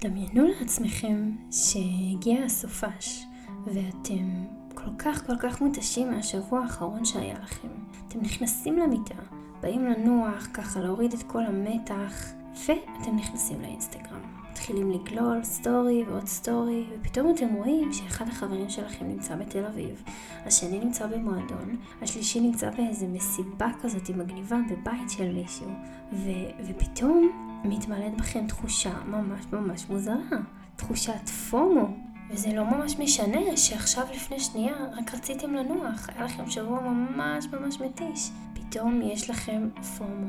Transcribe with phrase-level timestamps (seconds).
[0.00, 3.24] דמיינו לעצמכם שהגיע הסופש
[3.66, 7.68] ואתם כל כך כל כך מותשים מהשבוע האחרון שהיה לכם.
[8.08, 9.14] אתם נכנסים למיטה,
[9.60, 12.32] באים לנוח, ככה להוריד את כל המתח,
[12.66, 14.39] ואתם נכנסים לאינסטגרם.
[14.50, 20.02] מתחילים לגלול סטורי ועוד סטורי, ופתאום אתם רואים שאחד החברים שלכם נמצא בתל אביב,
[20.46, 25.70] השני נמצא במועדון, השלישי נמצא באיזה מסיבה כזאת מגניבה בבית של מישהו,
[26.12, 27.30] ו- ופתאום
[27.64, 30.38] מתמלאת בכם תחושה ממש ממש מוזרה,
[30.76, 31.88] תחושת FOMO.
[32.30, 37.80] וזה לא ממש משנה שעכשיו לפני שנייה רק רציתם לנוח, היה לכם שבוע ממש ממש
[37.80, 38.30] מתיש.
[38.54, 39.68] פתאום יש לכם
[39.98, 40.26] FOMO.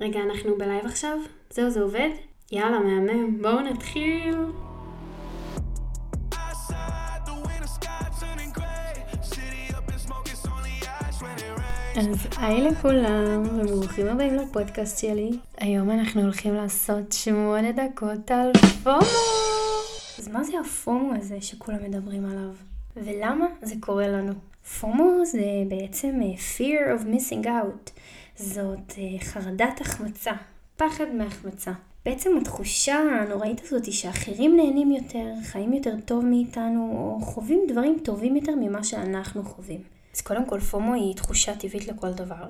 [0.00, 1.18] רגע, אנחנו ב-live עכשיו?
[1.50, 2.10] זהו, זה עובד?
[2.52, 4.36] יאללה, מהמם, בואו נתחיל.
[11.96, 15.30] אז היי לכולם, וברוכים הבאים לפודקאסט שלי.
[15.58, 18.98] היום אנחנו הולכים לעשות שמונה דקות על פומו.
[20.18, 22.54] אז מה זה הפומו הזה שכולם מדברים עליו?
[22.96, 24.32] ולמה זה קורה לנו?
[24.80, 27.90] פומו זה בעצם אה, fear of missing out.
[28.36, 30.32] זאת אה, חרדת החמצה,
[30.76, 31.72] פחד מהחמצה.
[32.04, 37.98] בעצם התחושה הנוראית הזאת היא שאחרים נהנים יותר, חיים יותר טוב מאיתנו, או חווים דברים
[38.04, 39.80] טובים יותר ממה שאנחנו חווים.
[40.14, 42.44] אז קודם כל פומו היא תחושה טבעית לכל דבר.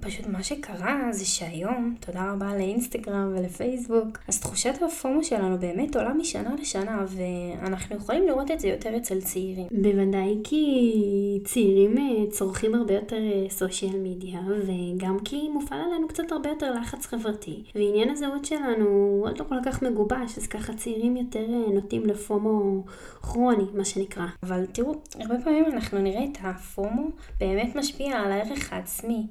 [0.00, 6.14] פשוט מה שקרה זה שהיום, תודה רבה לאינסטגרם ולפייסבוק, אז תחושת הפומו שלנו באמת עולה
[6.14, 9.66] משנה לשנה, ואנחנו יכולים לראות את זה יותר אצל צעירים.
[9.70, 13.16] בוודאי כי צעירים אה, צורכים הרבה יותר
[13.50, 19.38] סושיאל מדיה, וגם כי מופעל עלינו קצת הרבה יותר לחץ חברתי, ועניין הזהות שלנו עוד
[19.38, 22.84] לא כל כך מגובש, אז ככה צעירים יותר אה, נוטים לפומו
[23.22, 24.26] כרוני, מה שנקרא.
[24.42, 27.08] אבל תראו, הרבה פעמים אנחנו נראה את הפומו
[27.40, 29.25] באמת משפיע על הערך העצמי.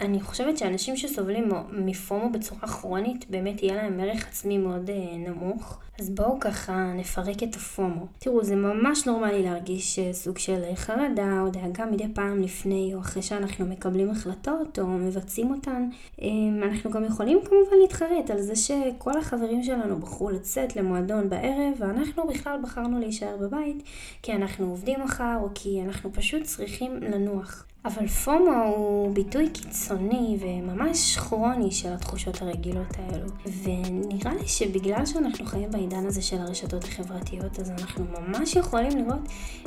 [0.00, 5.80] ואני חושבת שאנשים שסובלים מפומו בצורה כרונית, באמת יהיה להם ערך עצמי מאוד אה, נמוך.
[6.00, 8.06] אז בואו ככה נפרק את הפומו.
[8.18, 13.00] תראו, זה ממש נורמלי להרגיש אה, סוג של חרדה או דאגה מדי פעם לפני או
[13.00, 15.88] אחרי שאנחנו מקבלים החלטות או מבצעים אותן.
[16.22, 21.74] אמ, אנחנו גם יכולים כמובן להתחרט על זה שכל החברים שלנו בחרו לצאת למועדון בערב
[21.78, 23.82] ואנחנו בכלל בחרנו להישאר בבית
[24.22, 27.66] כי אנחנו עובדים מחר או כי אנחנו פשוט צריכים לנוח.
[27.86, 33.26] אבל פומו הוא ביטוי קיצוני וממש כרוני של התחושות הרגילות האלו.
[33.62, 39.20] ונראה לי שבגלל שאנחנו חיים בעידן הזה של הרשתות החברתיות, אז אנחנו ממש יכולים לראות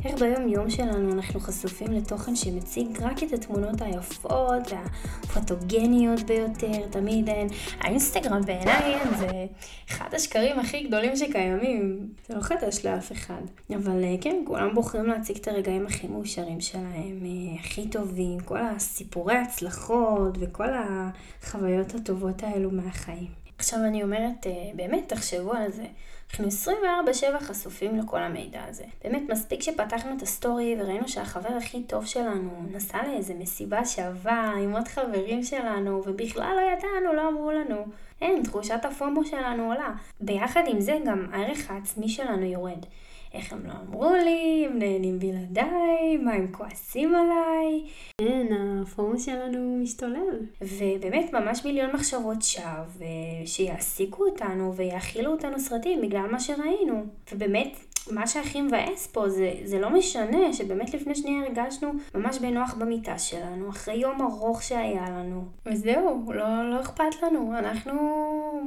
[0.05, 7.29] איך ביום יום שלנו אנחנו חשופים לתוכן שמציג רק את התמונות היפות והפוטוגניות ביותר, תמיד
[7.29, 7.47] הן.
[7.79, 9.45] האינסטגרם בעיניי זה
[9.89, 12.09] אחד השקרים הכי גדולים שקיימים.
[12.27, 13.41] זה לא חדש לאף אחד.
[13.75, 18.08] אבל אה, כן, כולם בוחרים להציג את הרגעים הכי מאושרים שלהם, אה, הכי טוב.
[18.09, 23.27] טובים, כל הסיפורי הצלחות וכל החוויות הטובות האלו מהחיים.
[23.57, 25.85] עכשיו אני אומרת, אה, באמת, תחשבו על זה.
[26.31, 28.83] אנחנו 24/7 חשופים לכל המידע הזה.
[29.03, 34.71] באמת, מספיק שפתחנו את הסטורי וראינו שהחבר הכי טוב שלנו נסע לאיזה מסיבה שווה עם
[34.71, 37.85] עוד חברים שלנו, ובכלל לא ידענו, לא אמרו לנו.
[38.21, 39.93] אין, תחושת הפומו שלנו עולה.
[40.21, 42.85] ביחד עם זה גם הערך העצמי שלנו יורד.
[43.33, 47.83] איך הם לא אמרו לי, הם נהנים בלעדיי, מה הם כועסים עליי.
[48.21, 48.47] כן,
[48.81, 50.39] הפורום שלנו משתולל.
[50.61, 53.05] ובאמת ממש מיליון מחשבות שווא,
[53.45, 57.05] שיעסיקו אותנו ויאכילו אותנו סרטים בגלל מה שראינו.
[57.31, 62.73] ובאמת, מה שהכי מבאס פה זה, זה לא משנה שבאמת לפני שנייה הרגשנו ממש בנוח
[62.73, 65.45] במיטה שלנו, אחרי יום ארוך שהיה לנו.
[65.65, 67.93] וזהו, לא, לא אכפת לנו, אנחנו,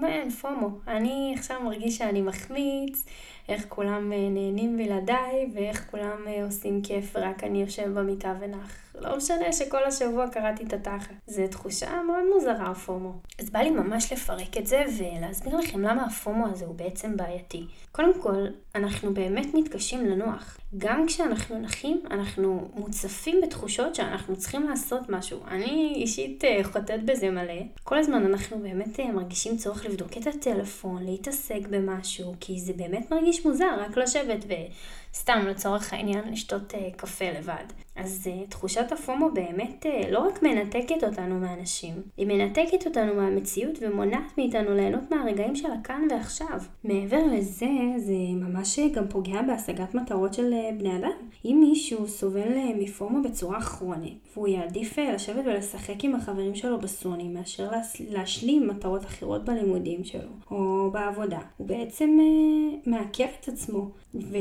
[0.03, 0.69] מן, פומו.
[0.89, 3.07] אני עכשיו מרגיש שאני מחמיץ,
[3.49, 8.92] איך כולם אה, נהנים בלעדיי, ואיך כולם אה, עושים כיף, רק אני יושב במיטה ונח.
[8.95, 11.15] לא משנה שכל השבוע קראתי את התחת.
[11.27, 13.13] זו תחושה מאוד מוזרה, הפומו.
[13.39, 17.67] אז בא לי ממש לפרק את זה ולהסביר לכם למה הפומו הזה הוא בעצם בעייתי.
[17.93, 20.59] קודם כל, אנחנו באמת מתקשים לנוח.
[20.79, 25.39] גם כשאנחנו נחים, אנחנו מוצפים בתחושות שאנחנו צריכים לעשות משהו.
[25.49, 27.63] אני אישית אה, חוטאת בזה מלא.
[27.85, 33.11] כל הזמן אנחנו באמת אה, מרגישים צורך לבדוק את הטלפון, להתעסק במשהו, כי זה באמת
[33.11, 37.65] מרגיש מוזר, רק לשבת וסתם לצורך העניין לשתות אה, קפה לבד.
[37.97, 44.75] אז תחושת הפומו באמת לא רק מנתקת אותנו מאנשים, היא מנתקת אותנו מהמציאות ומונעת מאיתנו
[44.75, 46.61] ליהנות מהרגעים של הכאן ועכשיו.
[46.85, 51.13] מעבר לזה, זה ממש גם פוגע בהשגת מטרות של בני אדם.
[51.45, 56.79] אם מישהו סובל uh, מפומו בצורה כרונית, והוא יעדיף uh, לשבת ולשחק עם החברים שלו
[56.79, 57.71] בסוני, מאשר
[58.11, 63.89] להשלים מטרות אחרות בלימודים שלו, או בעבודה, הוא בעצם uh, מעכב את עצמו.
[64.15, 64.37] ו...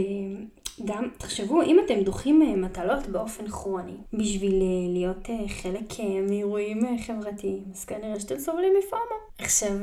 [0.86, 6.98] גם, תחשבו, אם אתם דוחים אה, מטלות באופן כרוני, בשביל אה, להיות אה, חלק מאירועים
[6.98, 9.16] חברתיים, אז כנראה שאתם סובלים מפומו.
[9.38, 9.78] עכשיו,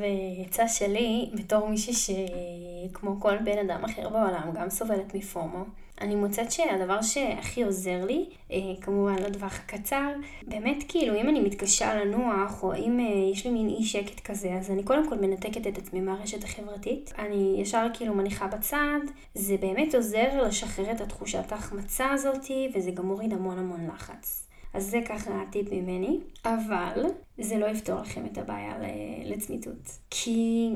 [0.46, 5.64] יצא שלי, בתור מישהי שכמו כל בן אדם אחר בעולם, גם סובלת מפומו,
[6.00, 10.10] אני מוצאת שהדבר שהכי עוזר לי, אה, כמובן לטווח הקצר,
[10.46, 14.52] באמת כאילו אם אני מתקשה לנוח, או אם אה, יש לי מין אי שקט כזה,
[14.52, 17.12] אז אני קודם כל מנתקת את עצמי מהרשת החברתית.
[17.18, 19.00] אני ישר כאילו מניחה בצד,
[19.34, 24.48] זה באמת עוזר לשחרר את התחושת ההחמצה הזאתי, וזה גם מוריד המון המון לחץ.
[24.74, 27.04] אז זה ככה הטיפ ממני, אבל
[27.38, 28.74] זה לא יפתור לכם את הבעיה
[29.24, 29.98] לצמיתות.
[30.10, 30.70] כי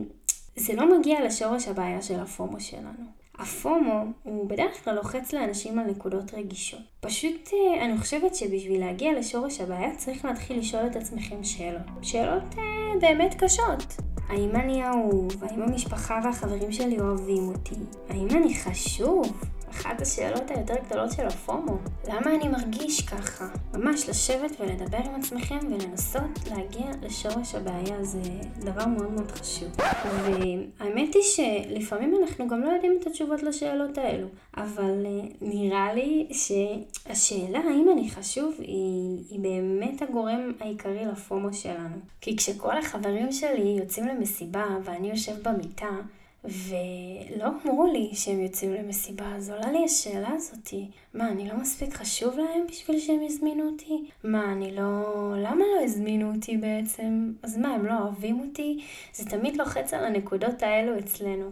[0.56, 3.21] זה לא מגיע לשורש הבעיה של הפומו שלנו.
[3.42, 6.80] הפומו הוא בדרך כלל לוחץ לאנשים על נקודות רגישות.
[7.00, 11.82] פשוט אה, אני חושבת שבשביל להגיע לשורש הבעיה צריך להתחיל לשאול את עצמכם שאלות.
[12.02, 13.96] שאלות אה, באמת קשות.
[14.28, 15.44] האם אני אהוב?
[15.44, 17.74] האם המשפחה והחברים שלי אוהבים אותי?
[18.08, 19.44] האם אני חשוב?
[19.72, 21.78] אחת השאלות היותר גדולות של הפומו.
[22.08, 23.48] למה אני מרגיש ככה?
[23.74, 28.20] ממש לשבת ולדבר עם עצמכם ולנסות להגיע לשורש הבעיה זה
[28.58, 29.68] דבר מאוד מאוד חשוב.
[29.78, 34.26] והאמת היא שלפעמים אנחנו גם לא יודעים את התשובות לשאלות האלו,
[34.56, 41.96] אבל אה, נראה לי שהשאלה האם אני חשוב היא, היא באמת הגורם העיקרי לפומו שלנו.
[42.20, 45.90] כי כשכל החברים שלי יוצאים למסיבה ואני יושב במיטה,
[46.44, 51.94] ולא אמרו לי שהם יוצאים למסיבה, אז עולה לי השאלה הזאתי, מה, אני לא מספיק
[51.94, 54.10] חשוב להם בשביל שהם יזמינו אותי?
[54.24, 55.02] מה, אני לא...
[55.36, 57.32] למה לא הזמינו אותי בעצם?
[57.42, 58.84] אז מה, הם לא אוהבים אותי?
[59.12, 61.50] זה תמיד לוחץ על הנקודות האלו אצלנו.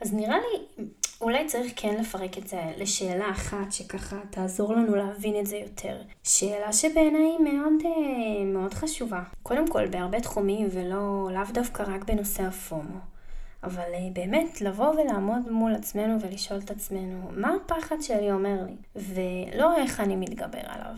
[0.00, 0.84] אז נראה לי,
[1.20, 6.02] אולי צריך כן לפרק את זה לשאלה אחת שככה תעזור לנו להבין את זה יותר.
[6.24, 9.22] שאלה שבעיניי היא מאוד, אה, מאוד חשובה.
[9.42, 13.17] קודם כל, בהרבה תחומים ולא, לאו דווקא רק בנושא הפומו.
[13.62, 18.76] אבל אה, באמת, לבוא ולעמוד מול עצמנו ולשאול את עצמנו, מה הפחד שלי אומר לי?
[18.96, 20.96] ולא איך אני מתגבר עליו.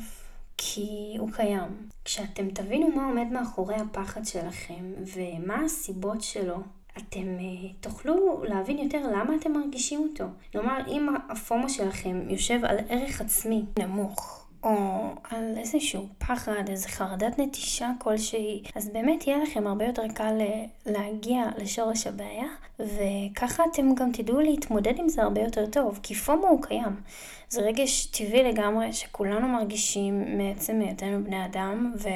[0.57, 1.89] כי הוא קיים.
[2.05, 6.57] כשאתם תבינו מה עומד מאחורי הפחד שלכם ומה הסיבות שלו,
[6.99, 10.25] אתם uh, תוכלו להבין יותר למה אתם מרגישים אותו.
[10.53, 17.39] כלומר, אם הפומו שלכם יושב על ערך עצמי נמוך, או על איזשהו פחד, איזו חרדת
[17.39, 22.47] נטישה כלשהי, אז באמת יהיה לכם הרבה יותר קל אה, להגיע לשורש הבעיה,
[22.79, 27.01] וככה אתם גם תדעו להתמודד עם זה הרבה יותר טוב, כי פומו הוא קיים.
[27.49, 32.09] זה רגש טבעי לגמרי שכולנו מרגישים מעצם היותנו בני אדם, ו...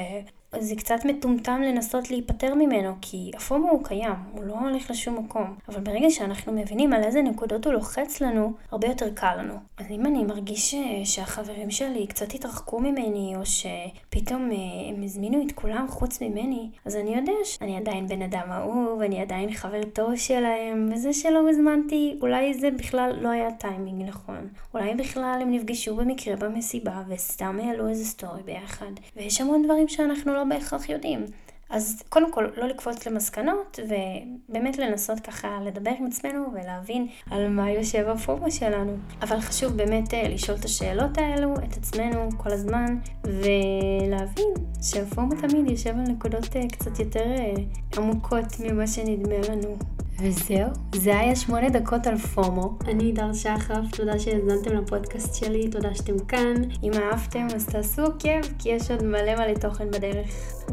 [0.59, 5.55] זה קצת מטומטם לנסות להיפטר ממנו, כי הפומו הוא קיים, הוא לא הולך לשום מקום.
[5.69, 9.53] אבל ברגע שאנחנו מבינים על איזה נקודות הוא לוחץ לנו, הרבה יותר קל לנו.
[9.77, 10.75] אז אם אני מרגיש ש...
[11.03, 14.57] שהחברים שלי קצת התרחקו ממני, או שפתאום אה,
[14.89, 19.21] הם הזמינו את כולם חוץ ממני, אז אני יודע שאני עדיין בן אדם אהוב, אני
[19.21, 24.47] עדיין חבר טוב שלהם, וזה שלא הזמנתי, אולי זה בכלל לא היה טיימינג נכון.
[24.73, 28.91] אולי בכלל הם נפגשו במקרה במסיבה, וסתם העלו איזה סטורי ביחד.
[29.15, 31.25] ויש המון דברים שאנחנו לא בהכרח יודעים.
[31.69, 37.71] אז קודם כל, לא לקפוץ למסקנות, ובאמת לנסות ככה לדבר עם עצמנו ולהבין על מה
[37.71, 38.97] יושב הפומו שלנו.
[39.21, 45.69] אבל חשוב באמת אה, לשאול את השאלות האלו, את עצמנו כל הזמן, ולהבין שהפומו תמיד
[45.69, 47.53] יושב על נקודות אה, קצת יותר אה,
[47.97, 49.77] עמוקות ממה שנדמה לנו.
[50.19, 52.77] וזהו, זה היה שמונה דקות על פומו.
[52.87, 56.53] אני דר שחף, תודה שהאזנתם לפודקאסט שלי, תודה שאתם כאן.
[56.83, 60.27] אם אהבתם אז תעשו עוקב, כי יש עוד מלא מלא תוכן בדרך.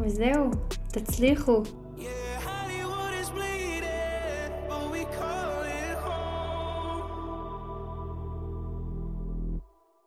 [0.05, 0.49] וזהו,
[0.87, 1.61] תצליחו.
[1.97, 2.32] Yeah.